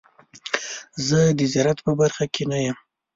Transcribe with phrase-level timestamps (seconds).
[1.07, 2.77] زه د زراعت په برخه کې نه یم.